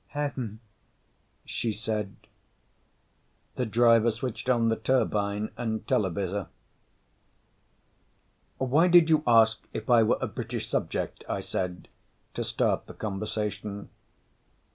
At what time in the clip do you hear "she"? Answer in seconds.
1.45-1.71